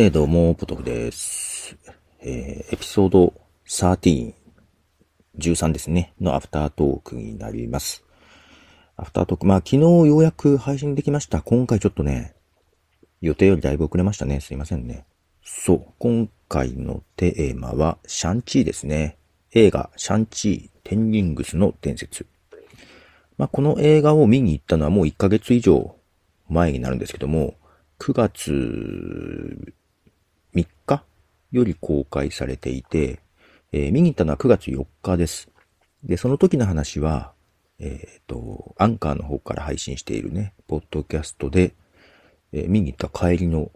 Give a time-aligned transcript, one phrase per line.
[0.00, 1.76] えー、どうも、ポトフです。
[2.20, 3.34] えー、エピソード
[3.66, 4.32] 13、
[5.36, 8.04] 13ですね、のアフタートークになります。
[8.96, 11.42] アフタートーク、まあ昨日ようやく配信できました。
[11.42, 12.36] 今回ちょっとね、
[13.20, 14.38] 予定よりだいぶ遅れましたね。
[14.38, 15.04] すいませんね。
[15.42, 19.18] そう、今回のテーマはシャンチーですね。
[19.50, 22.24] 映画シャンチー、テンリングスの伝説。
[23.36, 25.96] まあこの映画を見に行ったのはもう1ヶ月以上
[26.48, 27.56] 前になるんですけども、
[27.98, 29.74] 9月
[30.58, 31.04] 3日
[31.52, 33.20] より公開されていて、
[33.72, 35.48] えー、見に行ったのは9月4日です。
[36.02, 37.32] で、その時の話は、
[37.78, 41.74] えっ、ー、と、アンカーの方から配信しているね、ポッドキャストで、
[42.52, 43.70] えー、見に行った帰りの、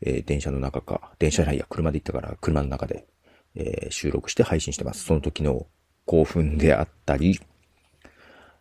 [0.00, 3.06] えー、電車の中か、電車じゃないや、車で行ったから、車の中で、
[3.54, 5.04] え収録して配信してます。
[5.04, 5.66] その時の
[6.04, 7.40] 興奮であったり、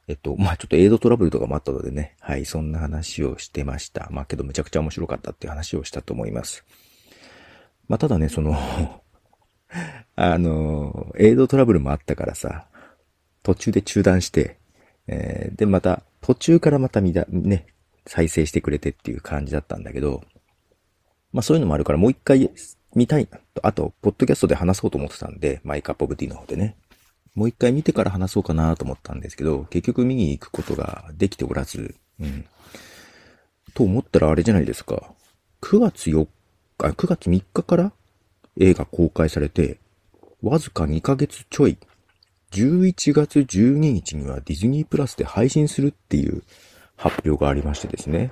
[0.08, 4.08] えっと、まあ、ちょっと映像トラブルとかもあったのでね、はい、そんな話をしてました。
[4.10, 6.66] まあ、けどめちゃくちゃ面白かったっていう話をしたと思います。
[7.88, 8.56] まあ、ただね、その
[10.16, 12.68] あの、映像トラブルもあったからさ、
[13.44, 14.58] 途中で中断して、
[15.08, 17.68] えー、で、また、途中からまた見だ、ね、
[18.06, 20.24] 再生してくれてっていう感じだったんだけど、
[21.32, 22.50] まあそういうのもあるからもう一回
[22.96, 23.38] 見たいと。
[23.64, 26.76] あと、ポッドキャストで話そうと思ってたんで、 My Cup of Tea の方でね。
[27.36, 32.46] もう一回見てから話そうかなと思ったんですけど、結局見に行くことができておらず、うん。
[33.74, 35.14] と思ったらあれじゃないですか。
[35.62, 36.28] 9月4
[36.78, 37.92] 日、9月3日から
[38.60, 39.80] 映画公開されて、
[40.42, 41.78] わずか2ヶ月ちょい、
[42.52, 46.44] 11月12日にはディズニープラスで配信するっていう
[46.96, 48.32] 発表がありましてですね。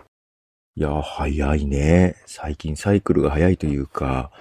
[0.76, 2.16] いや、早いね。
[2.26, 4.32] 最近サイクルが早いというか、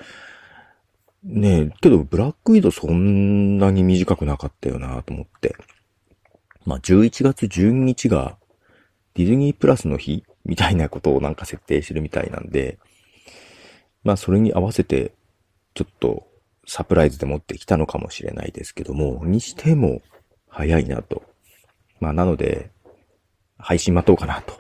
[1.23, 5.57] ねえ、けど、ブラックウィドそんなに短くなかったよなと思って。
[6.67, 8.37] まあ、11月12日が
[9.15, 12.79] ディズニープラスの日みたいなことをなんか設定してるみたいなんで、
[14.05, 15.13] まあ、それに合わせて、
[15.75, 16.27] ちょっと
[16.67, 20.03] サプライズで持ってきたのかもしれないですけども、にしても
[20.49, 21.23] 早いなと。
[22.01, 22.71] まあ、なので、
[23.59, 24.55] 配信待とうかなと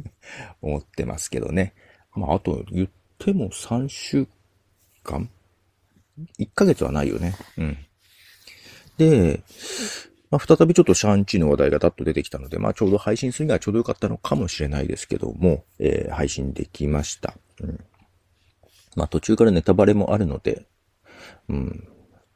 [0.62, 1.74] 思ってますけどね。
[2.14, 4.26] まあ、あと言っても3週
[5.02, 5.30] 間
[6.38, 7.34] ？1ヶ月はないよね。
[7.58, 7.78] うん。
[8.96, 9.42] で、
[10.30, 17.34] まあ、再びちょっとシャンチーの話題がだっと出てきたので、まあ、ちょうど配信するにはちょうどよかったのかもしれないですけども、えー、配信できました。
[17.60, 17.84] うん。
[19.00, 20.66] まあ、途中からネタバレもあるので、
[21.48, 21.88] うん。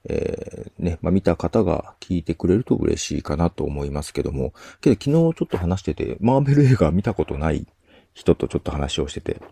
[0.08, 7.66] えー、ね、まあ、見た方が聞いてくれると嬉しいかなと思いますけども、けど昨日ちょっと話してて、マーベル映画見たことない
[8.14, 9.42] 人とちょっと話をしてて、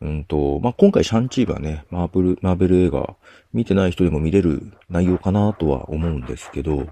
[0.00, 3.16] うんと、まあ、今回シャンチーはね、マーブル、マーベル映画、
[3.52, 6.86] 見てない人でも見れる内容かなとは思うんですけど、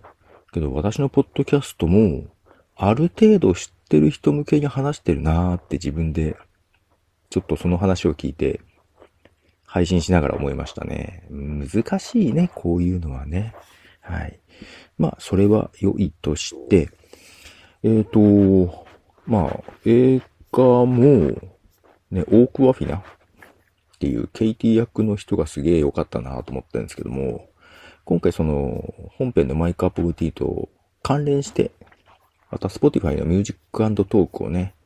[0.53, 2.25] けど私のポッドキャストも、
[2.75, 6.37] ある程度知ってる人向けに話してるなーって自分で、
[7.31, 8.61] ちょっとその話を聞いて、
[9.75, 11.25] 配信しながら思いましたね。
[11.31, 13.57] 難しいね、こういうのはね。
[14.01, 14.39] はい。
[14.99, 16.91] まあ、それは良いとして、
[17.83, 18.87] えっ、ー、と、
[19.27, 21.33] まあ、映画も、
[22.13, 23.03] ね、オークワフィナっ
[23.99, 27.49] ていうケイティ役の人がすげえ良かったなと思ったんですけども、
[28.05, 30.69] 今回その本編の My Cup of Tea と
[31.03, 31.73] 関連して、
[32.49, 34.77] また Spotify の Music Talk をね、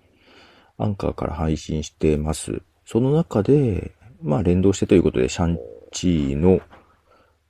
[0.78, 2.62] アンカーから配信してます。
[2.86, 5.58] その中で、まあ連動してということで、シャン
[5.92, 6.60] チーの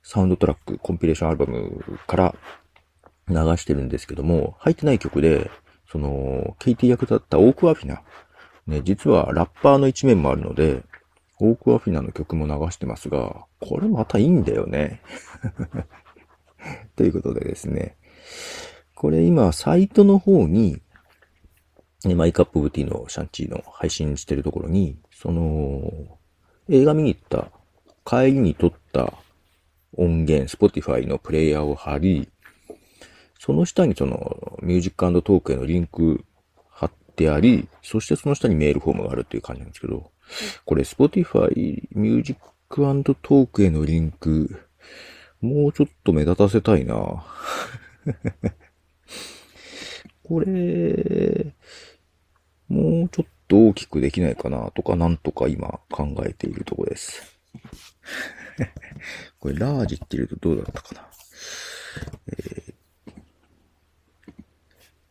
[0.03, 2.35] サウンドトラック、コンピレーションアルバムから
[3.27, 5.49] 流してるんですけども、入ってない曲で、
[5.91, 8.03] その、ケイティ役だったオークワフィナ
[8.69, 10.83] ね、実はラッパーの一面もあるので、
[11.39, 15.01] オークワフィナの曲も流してますが、これまたいいんだよね。
[16.95, 17.97] ということでですね。
[18.93, 20.81] これ今、サイトの方に、
[22.15, 26.18] My Cup of Tea のシャンチーの配信してるところに、その、
[26.71, 27.51] 映画見に行った。
[28.05, 29.13] 帰りに撮った
[29.97, 32.29] 音源、Spotify のプレイヤーを貼り、
[33.39, 36.23] その下にその Music Talk へのリンク
[36.69, 40.11] 貼ってあり、そしてその下にメールフォームがあるっていう感じなんですけど、
[40.65, 42.39] これ Spotify Music
[42.69, 44.61] Talk へのリンク、
[45.41, 46.95] もうちょっと目立たせたいな。
[50.23, 51.55] これ、
[52.67, 57.37] もうちょっと大きくできないかなとか、なんとか今考えているとこです。
[59.39, 61.09] これラージって言うとどうだったかな？
[62.27, 62.73] え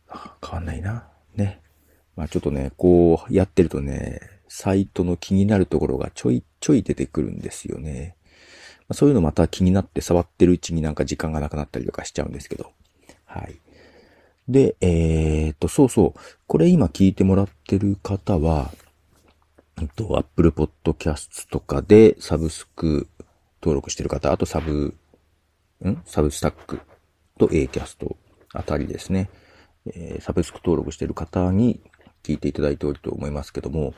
[0.07, 1.07] ー、変わんないな。
[1.35, 1.61] ね。
[2.15, 8.15] まあちょっとね、こうやってるとね、サイトの気になるところがちょいちょい出てくるんですよね。
[8.87, 12.71] まあ、そういうのまた気になって触ってるうちになんか時間がなくなったりとかしちゃうんですけど。
[13.25, 13.59] はい。
[14.49, 16.19] で、えー、っと、そうそう。
[16.47, 18.71] これ今聞いてもらってる方は、
[19.79, 23.07] えっと、Apple Podcast とかでサブスク
[23.61, 24.95] 登録してる方、あとサブ、
[25.85, 26.01] ん？
[26.03, 26.81] サブスタック
[27.37, 28.15] と Acast
[28.53, 29.29] あたりですね。
[29.85, 31.79] えー、サブスク登録してる方に
[32.23, 33.93] 聞いていただいておると思いますけども、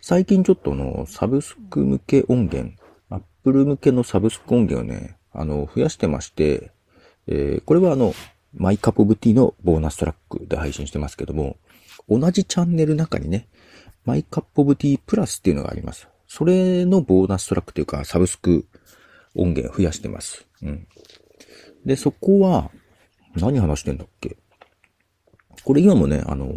[0.00, 2.74] 最近ちょっとの、サブスク向け音源、
[3.08, 6.72] Apple 向けのサブスク音源をね、あの、増やしてまして、
[7.28, 8.14] えー、これはあの、
[8.56, 11.56] My Cup of Tea のボーナストラックで配信してますけども、
[12.08, 13.48] 同じチャンネル中にね、
[14.04, 16.08] My Cup of Tea プラスっていうのがあります。
[16.26, 18.66] それのボーナストラックというか、サブスク
[19.34, 20.46] 音源増やしてます。
[20.62, 20.88] うん。
[21.84, 22.70] で、そこは、
[23.36, 24.36] 何話してんだっけ？
[25.62, 26.52] これ今もね、あの、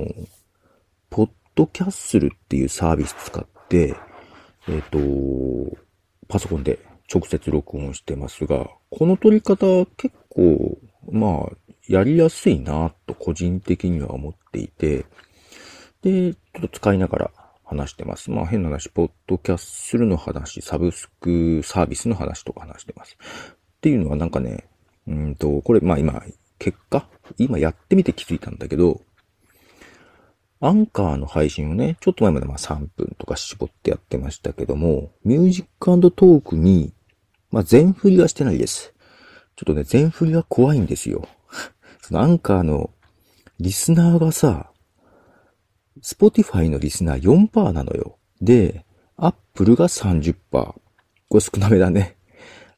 [1.10, 3.96] Podcastle っていうサービス使って、
[4.68, 5.78] えっ、ー、と、
[6.28, 6.80] パソコンで
[7.14, 10.78] 直接録音してますが、この撮り方結構、
[11.12, 15.08] まあ、やりやすいなと個人的には思っていて、
[16.04, 17.32] で、ちょっと使いながら
[17.66, 18.30] 話してます。
[18.30, 23.18] まあ変な話、 Podcastle の話、サブスクサービスの話とか話してます。
[23.20, 24.68] っていうのはなんかね、
[25.08, 26.24] うんと、これまあ今、
[26.60, 27.10] 結果
[27.40, 29.02] 今やってみて気づいたんだけど、
[30.60, 36.94] アンカーの配信をね、ちょっと前までまあ3分とか絞ってやってましたけども、 Music Talk に、
[37.50, 38.94] まあ全振りはしてないです。
[39.56, 41.28] ちょっとね、全振りは怖いんですよ。
[42.10, 42.90] そのアンカーの
[43.60, 44.72] リスナーがさ、
[46.02, 48.18] Spotify のリスナー4%なのよ。
[48.42, 48.84] で、
[49.16, 50.34] アップルが30%。
[50.50, 50.74] こ
[51.36, 52.18] れ少なめだね。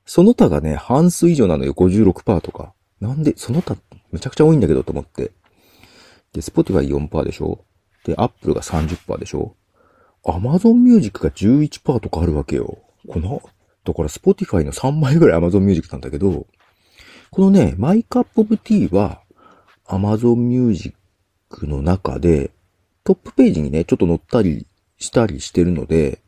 [0.05, 1.73] その他がね、半数以上なのよ。
[1.73, 2.73] 56%とか。
[2.99, 3.77] なんで、その他
[4.11, 5.31] めちゃくちゃ多いんだけどと思って。
[6.33, 7.63] で、 Spotify 4%でしょ
[8.03, 9.55] で、アップルが30%でしょ
[10.25, 12.79] Amazon Music が11%とかあるわけよ。
[13.07, 13.41] この、
[13.85, 16.47] だから Spotify の3倍ぐらい Amazon Music なんだけど、
[17.33, 19.20] このね、 My Cup of Tea は、
[19.91, 22.51] Amazon Music の中で、
[23.03, 24.65] トップページにね、ちょっと載ったり
[24.97, 26.19] したりしてるので、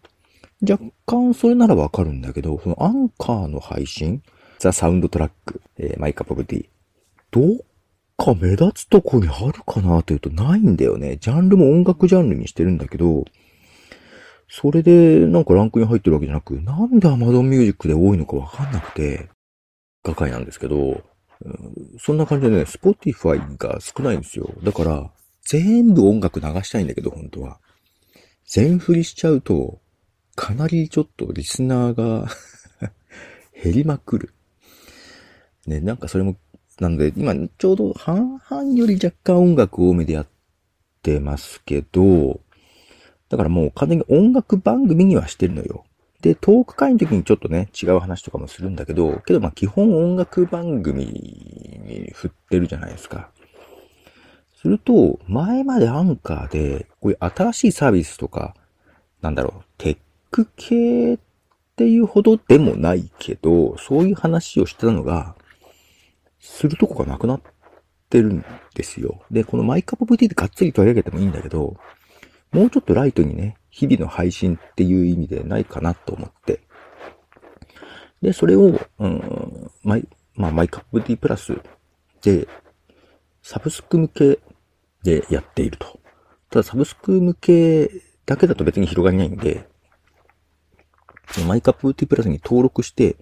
[0.69, 4.21] 若干それならわかるんだけど、そのアンカーの配信、
[4.59, 6.65] The Soundtrack、えー、 My Cup of Tea、
[7.31, 7.57] どっ
[8.17, 11.15] か目立つとこにあるかなというとないんだよね。
[11.15, 13.23] ジャンルも音楽ジャンルにしてるんだけど、
[14.49, 19.29] それでなんかランクに入ってるわけじゃなく、なんで Amazon Music で多いのかわかんなくて、
[20.03, 21.01] がかいなんですけど、
[21.99, 24.49] そんな感じでね、Spotify が少ないんですよ。
[24.63, 25.11] だから、
[25.45, 27.59] 全部音楽流したいんだけど、本当は。
[28.45, 29.79] 全振りしちゃうと、
[30.35, 32.27] かなりちょっとリスナーが
[33.63, 34.33] 減りまくる。
[35.67, 36.37] ね、なんかそれも
[36.79, 40.27] なので、今、ちょうど半々より若干音楽多めでやっ
[41.01, 42.41] てますけど、
[43.29, 45.85] だからもう完全に音楽番組にはしてるのよ。
[46.23, 53.29] で、トーク会の時にちょっとね、違う話とかもするんだけど、けどまあ基本音楽番組に振ってるじゃないですか。
[54.55, 58.55] すると、前までアンカーで、こういう新しいサービスとか、
[59.21, 59.97] なんだろう、テッ
[60.31, 61.19] ク系っ
[61.75, 65.35] ていうほどでもないけど、そういう話をしてたのが、
[66.39, 67.41] するとこがなくなっ
[68.09, 69.21] てるんですよ。
[69.29, 71.75] で、このマイカップ VT でがっつり取り上げてもいいんだけど、
[72.53, 76.61] もうちょっとライトにね、日々の配信っていう意味でないかなと思って。
[78.21, 81.59] で、それを、うん、マイ、まあ、マイカップ VT プラス
[82.21, 82.47] で、
[83.41, 84.39] サブスク向け
[85.03, 85.99] でやっていると。
[86.51, 87.89] ただサブスク向け
[88.27, 89.67] だけだと別に広がりないんで、
[91.47, 93.15] マイカップ VT プラスに登録して、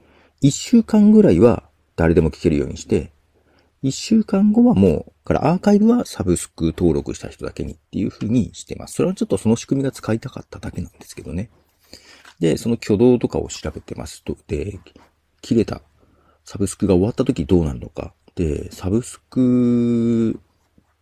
[0.44, 1.64] 1週間ぐらいは
[1.96, 3.14] 誰でも聞けるようにして、
[3.82, 8.94] 一週間後はもう、からアーカイブはサブスク登録した人だけにっていう風にしてます。
[8.96, 11.50] それはちょっとその仕組みが使いたかっただけなんですけどね。
[12.40, 14.80] で、その挙動とかを調べてますと、で、
[15.42, 15.82] 切れた
[16.46, 18.14] サブスクが終わった時どうなるのか。
[18.36, 20.40] で、サブスク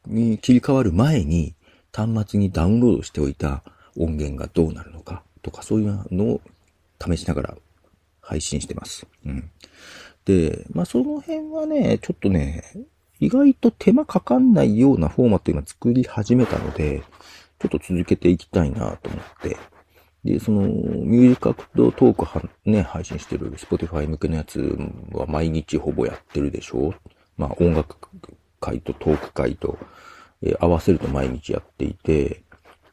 [0.05, 1.55] に切り替わる前に
[1.93, 3.63] 端末にダウンロードしておいた
[3.97, 6.41] 音源がどうなるのかとかそういうのを
[7.01, 7.57] 試しながら
[8.21, 9.05] 配信してます。
[9.25, 9.51] うん。
[10.29, 12.63] で、まあその辺はね、ちょっとね、
[13.19, 17.01] 意外と手間かかんないようなフォーマット今作り始めたので、
[17.57, 19.57] ちょっと続けていきたいなと思って。
[20.23, 24.77] で、その、ミュージックアクトトークは、ね、配信してる Spotify 向けのやつ
[25.11, 26.93] は毎日ほぼやってるでしょ？
[27.35, 27.95] まあ音楽
[28.59, 29.79] 会とトーク会と、
[30.43, 32.43] えー、合わせると毎日やっていて、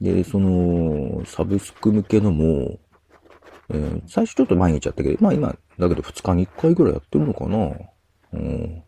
[0.00, 2.78] で、その、サブスク向けのも、
[3.68, 7.59] えー、最初ちょっと毎日やったけど、まあ今、だけど2日に1回ぐらいやってるのかな
[8.33, 8.83] うん。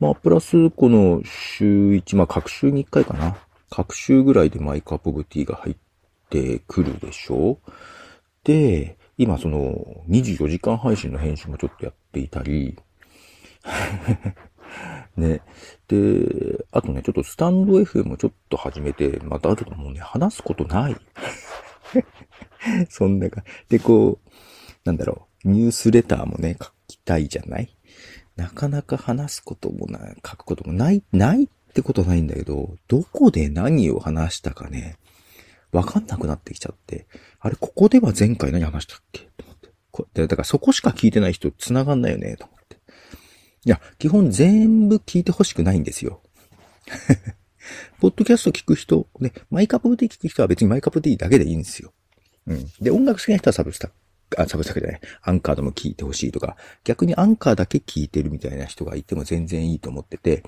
[0.00, 3.36] まあ、プラス、この週1、まあ、各週に1回かな。
[3.70, 5.76] 各週ぐらいでマイクアップオブティが入っ
[6.30, 7.58] てくるでしょ
[8.44, 9.74] で、今その
[10.08, 12.78] 24時間配信の編集もちょっとやっていたり、
[15.16, 15.42] ね。
[15.88, 20.96] で、あとね、ちょっとスタンド FM もちょっと始めて、またあともうね、話すことない。
[22.88, 23.42] そんなか。
[23.68, 24.30] で、こう、
[24.84, 27.74] なんだろう、ニュースレターもね、書きたいじゃない？
[28.36, 34.96] なかなか話すこともない、書くこともない、ないってことないんだけど、どこで何を話したかね、
[35.72, 37.06] わかんなくなってきちゃって、
[37.40, 39.28] あれ、ここでは前回何話したっけ？
[39.36, 39.68] と思って。
[39.90, 42.76] こだからそこしか聞いてない人繋がんないよね、と思って。
[43.64, 46.22] いや、基本全部聞いてほしくないんですよ。
[48.00, 51.92] ポッドキャスト聞く人、ね、マイカップティー聞く人は別にマイカップティーだけでいいんですよ。
[52.46, 52.66] うん。
[52.80, 53.90] で、音楽好きな人はサブスタ
[54.36, 55.00] あ、サブスタックじゃない。
[55.22, 60.42] アンカーでも聞いてほしいとか、逆にアンカーだけ聞いてるみたいな人がいても全然いいと思ってて、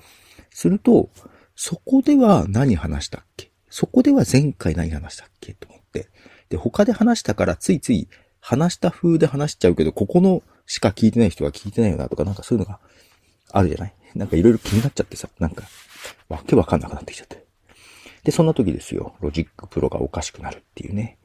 [0.51, 1.09] すると、
[1.55, 3.51] そこでは何話したっけ？
[3.69, 5.53] そこでは前回何話したっけ？
[5.53, 6.07] と思って。
[6.49, 8.07] で、他で話したからついつい
[8.39, 12.79] 話した風で話しちゃうけど、ここのしか聞いてない人は聞いてないよなとか、なんかそういうのが
[13.51, 13.93] あるじゃない？
[14.15, 15.63] なんかいろいろ気になっちゃってさ、なんか、
[16.27, 17.45] わけわかんなくなってきちゃって。
[18.23, 19.15] で、そんな時ですよ。
[19.21, 21.17] Logic Pro がおかしくなるっていうね、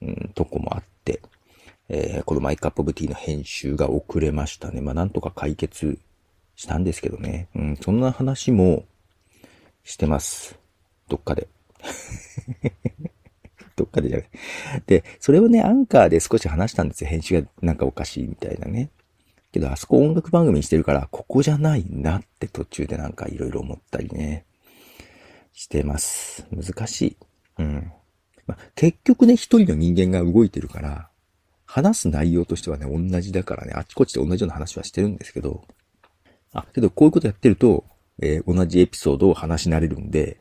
[0.00, 1.20] うん、とこもあって、
[1.88, 4.80] えー、この My Cup of Tea の編集が遅れましたね。
[4.80, 5.98] まあ、なんとか解決
[6.54, 7.48] したんですけどね。
[7.54, 8.84] うん、そんな話も
[9.84, 10.58] してます。
[11.08, 11.48] どっかで。
[13.76, 14.28] どっかでじゃない。
[14.86, 17.10] で、それをね、アンカーで少し話したんですよ。
[17.10, 18.90] 編集がなんかおかしいみたいなね。
[19.52, 24.44] けど、あそこ音楽番組にしてるから、ここじゃないなって途中でなんかいろいろ思ったりね、
[25.52, 26.46] してます。
[26.50, 27.16] 難しい。
[27.58, 27.92] うん。
[28.46, 31.08] まあ、結局ね、一人の人間が動いてるから、
[31.70, 35.64] 話す内容としてはね、同じだからね、あっちこっちで同じような話はしてるんですけど、
[36.54, 37.84] あ、けどこういうことやってると、
[38.22, 40.40] えー、同じエピソードを話し慣れるんで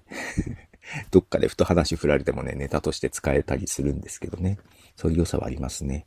[1.11, 4.57] どっかでふと話振られてもね、ネタとして使えたりするんですけどね。
[4.95, 6.05] そういう良さはありますね。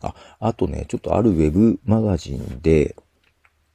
[0.00, 2.96] あ、あとね、ちょっとあるウェブマガジンで、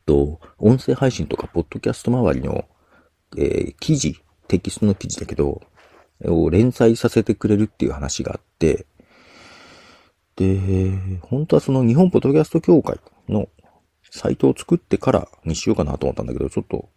[0.07, 2.65] と、音声配信とか、ポッドキャスト周りの、
[3.37, 5.61] えー、記事、テキストの記事だけど、
[6.25, 8.87] を連載させてくれるっていう話があって、
[10.37, 10.91] で、
[11.21, 13.49] 本当はその日本ポッドキャスト協会の
[14.11, 16.89] サイトを作ってからにしようかなと思ったんだけど、ちょっと、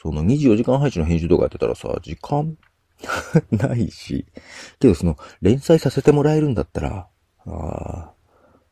[0.00, 2.56] その24時間配信の編集動画やってたらさ、時間
[3.50, 4.26] ないし、
[4.78, 7.08] けどその連載させてもらえるんだったら、
[7.46, 8.12] あ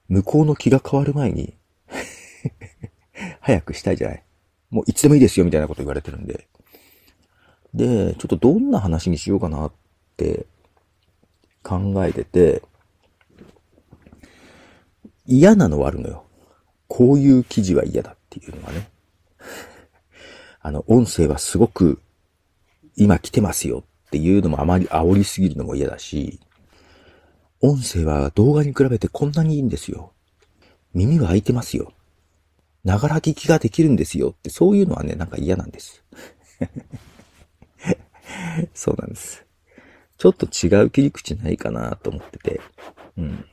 [0.08, 1.54] 向こうの気が変わる前に
[3.40, 4.24] 早くしたいじゃない。
[4.70, 6.48] もういつでもいいですよみたいなこと言われてるんで。
[7.72, 9.72] で、ちょっとどんな話にしようかなっ
[10.16, 10.46] て
[11.62, 12.62] 考えてて、
[15.26, 16.25] 嫌なのはあるのよ。
[16.88, 18.88] こういう記事は嫌だっていうのはね。
[20.61, 22.00] あの、音声はすごく
[22.97, 26.40] 今来てますよっていうのもあまり煽りすぎるのも嫌だし、
[27.61, 30.12] 音声は動画に比べてこんなにいいんですよ。
[30.95, 31.92] 耳は開いてますよ。
[32.85, 36.04] ながら聞きができるんですよって、そういうのはね、なんか嫌なんです。
[38.75, 39.45] そうなんです。
[40.18, 42.61] ちょっと違う切り口ないかなと思ってて、
[43.18, 43.45] うん。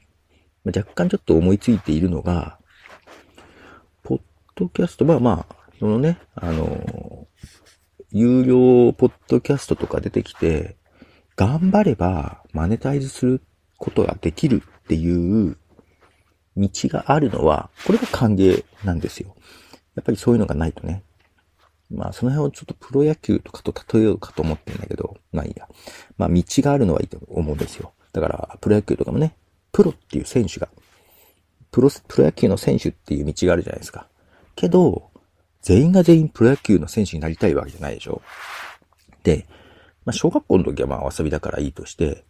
[0.63, 2.57] ま若干ちょっと思いついているのが、
[4.03, 4.21] ポッ
[4.55, 7.27] ドキャスト、まあまあ、そのね、あの、
[8.11, 10.77] 有料ポッドキャストとか出てきて、
[11.35, 13.41] 頑張ればマネタイズする
[13.77, 15.57] ことができるっていう
[16.55, 19.35] 道があるのは、これが歓迎なんですよ。
[19.95, 21.03] やっぱりそういうのがないとね。
[21.89, 25.67] まあ、その辺をちょっとプロ野球とかと例えようかと思ってんだけど、まあいいや。
[26.17, 27.93] まあ、道があるのはいいと思うんですよ。
[28.13, 29.35] だから、プロ野球とかもね、
[29.73, 30.69] プロっていう選手が、
[31.71, 34.07] プロ、プロ野球の選手っていう道があるじゃないですか。
[34.55, 35.09] けど、
[35.61, 38.21] 全員が全員プロ野球の選手になりたいわけじゃないでしょ。
[39.23, 39.47] で、
[40.05, 42.23] まあ、小学校の時はまあ遊びだからいいとして、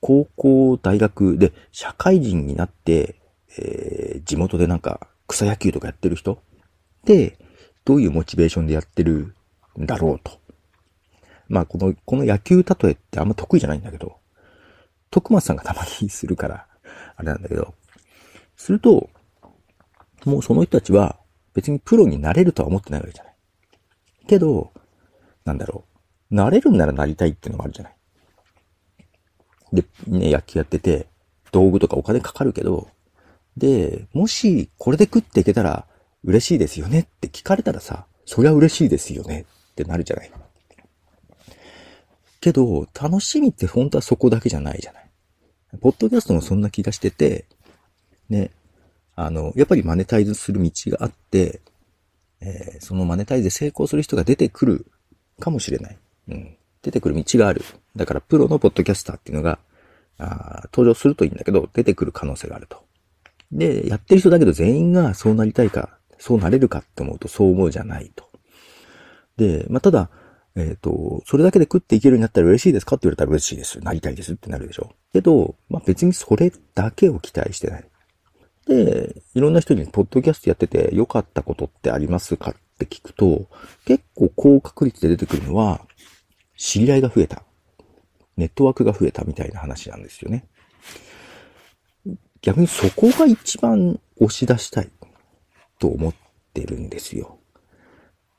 [0.00, 3.16] 高校、大学で社会人になって、
[3.58, 6.42] えー、地元でなんか草野球とかやってる人
[7.04, 7.38] で、
[7.84, 9.34] どういうモチベーションでやってる
[9.78, 10.40] んだろうと。
[11.48, 14.16] まあ、この、この野球例えってあんま得意じゃないんだけど、
[15.10, 16.66] 徳松さんがたまにするから、
[17.20, 17.74] あれなんだけど、
[18.56, 19.10] すると、
[20.24, 21.18] もうその人たちは
[21.54, 23.34] 別にプロになれるとは思ってないわけじゃない。
[24.26, 24.72] けど、
[25.44, 25.84] なんだろ
[26.30, 26.34] う。
[26.34, 27.96] なれるんならなりたいっていうのもあるじゃない。
[29.72, 31.08] で、ね、野球やってて、
[31.52, 32.88] 道具とかお金かかるけど、
[33.56, 35.86] で、もしこれで食っていけたら
[36.24, 40.30] 嬉しいですよねって聞かれたらさ、そりゃ嬉しいですよねってなるじゃない。
[42.40, 44.99] けど、楽しみって本当はそこだけじゃないじゃない。
[45.78, 47.46] ポッドキャストもそんな気がしてて、
[48.28, 48.50] ね、
[49.14, 51.60] あの、やっぱりマネタイズする道があって、
[52.40, 54.86] えー、そのマネタイズで成功する人が出てくる
[55.38, 55.98] かもしれない。
[56.28, 56.56] うん。
[56.82, 57.62] 出てくる道がある。
[57.94, 59.58] だからプロのポッドキャスターっていうのが、
[60.18, 62.82] あ登場するといいんだけど、出てくる可能性があると。
[63.52, 68.28] で、やってる人だけど全員がそうなりたいか、そうなれるかって思うとそう思うじゃないと。
[69.36, 70.10] で、まあ、ただ、
[70.56, 73.80] えっ、ー、と、それだけで食っていけるようになったら嬉しいですかって言われたら嬉しいです。
[73.80, 74.92] なりたいですってなるでしょ。
[75.12, 77.84] けど、まあ別にそれだけを期待してない。
[78.66, 83.48] で、いろんな人に、ポッドキャストやってて良かったことってありますかって聞くと、
[83.84, 85.80] 結構高確率で出てくるのは、
[86.56, 87.42] 知り合いが増えた。
[88.36, 90.46] ネットワークが増えたみたいな話なんですよね。
[92.42, 94.90] 逆にそこが一番押し出したい
[95.78, 96.14] と思っ
[96.54, 97.38] てるんですよ。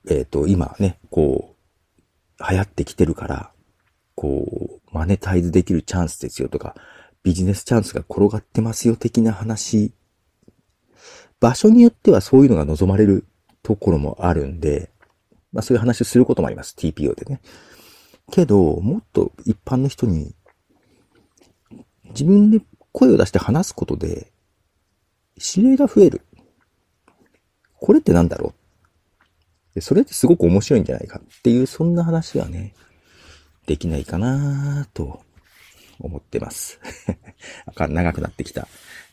[0.09, 1.55] えっ、ー、と、今ね、こ
[2.39, 3.51] う、流行ってきてるから、
[4.15, 6.75] こう、マネタイズできるチャンスですよとか、
[7.23, 9.93] ビジネスチャンスが転がってますよ的な話
[11.39, 13.25] 場所によってはそういうのが望まれる
[13.63, 14.91] ところもあるんで、
[15.51, 16.75] まあそういう話をすることもあります。
[16.77, 17.41] TPO でね。
[18.31, 20.35] けど、もっと一般の人に、
[22.05, 24.31] 自分で声を出して話すことで、
[25.55, 26.21] 指令が増える。
[27.79, 28.53] これってなんだろ
[29.75, 29.81] う？
[29.81, 32.73] それってすごく面白いんじゃないかっていう、そんな話はね、
[33.71, 35.21] できないかなと
[35.97, 36.81] 思ってます。
[37.65, 38.67] あかん長くなってきた。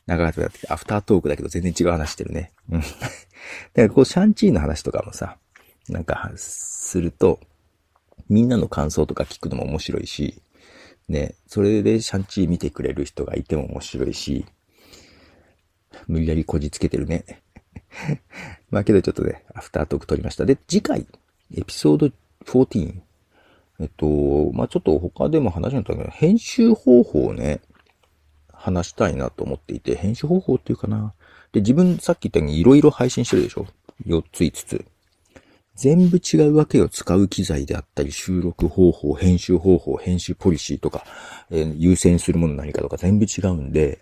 [0.06, 0.74] 長くなってきた。
[0.74, 2.50] アフタートークだけど全然違う話してるね。
[2.68, 2.80] うん。
[2.82, 2.92] だか
[3.76, 5.38] らこう、シャンチーの話とかもさ、
[5.88, 7.38] なんか、すると、
[8.28, 10.42] みんなの感想とか聞くのも面白いし、
[11.08, 14.44] ね、それでシャンチー見てくれる人がいても面白いし、
[16.08, 17.44] 無理やりこじつけてるね。
[18.70, 20.44] まあけどちょっとね、アフタートーク撮りました。
[20.44, 21.06] で、次回、
[21.54, 22.10] エピソード
[22.44, 23.07] 14。
[23.80, 27.60] えっと、まあちょっと他でも話になったけど、編集方法をね、
[28.52, 31.14] 話したいなと思っていて、編集方法っていうかな。
[31.52, 33.66] で、自分さっき言ったように色々配信してるでしょ
[34.06, 34.84] ?4 つ5つ。
[35.76, 36.88] 全部違うわけよ。
[36.88, 41.04] 使う機材であったり、収録方法、編集方法、編集ポリシーとか、
[41.50, 44.00] えー、優先するもの何かとか全部違うんで、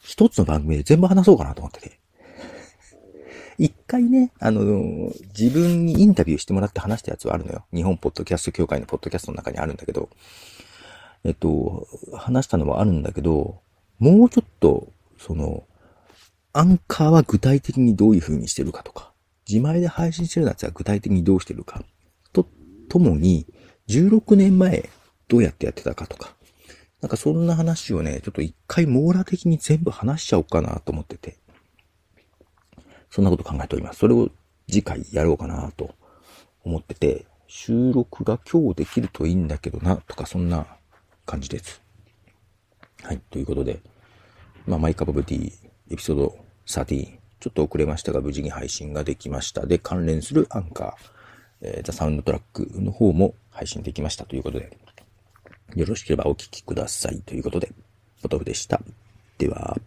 [0.00, 2.00] 一つの番組で全部話そうかなと思ってて。
[3.58, 7.66] 一回ね、あの、自分にインタビューしてもらって話したやつはあるのよ。
[7.74, 10.08] 日本ポッドキャスト協会のポッドキャストの中にあるんだけど、
[11.24, 13.60] えっと、話したのはあるんだけど、
[13.98, 15.64] もうちょっと、その、
[16.52, 19.12] アンカーは具体的にどういう風にしてるかとか、
[19.48, 21.82] 自前で配信してるやつは具体的にどうしてるか、
[22.32, 22.46] と、
[22.88, 23.46] ともに、
[23.88, 24.88] 16年前
[25.26, 26.36] どうやってやってたかとか、
[27.00, 31.38] なんかそんな話をね、ちょっと一回網羅的に全部話しちゃおうかなと思ってて、
[33.10, 34.00] そんなこと考えております。
[34.00, 34.30] それを
[34.68, 35.94] 次回やろうかなと
[36.64, 40.66] 思ってて、収録が今日できるといいんだけどな、とかそんな
[41.24, 41.80] 感じです。
[43.02, 43.20] はい。
[43.30, 43.80] ということで、
[44.66, 45.52] まあ、マイカップブティ
[45.90, 49.64] エピソード13、ちょっと遅れましたが、無事に配信ができました。
[49.64, 54.76] で、関連するアンカー、えー、ザ・サウンドトラックの方も配信できましたということで、
[55.74, 57.72] よろしければお聴きくださいということで、
[58.22, 58.80] ポトフでした。
[59.38, 59.78] では、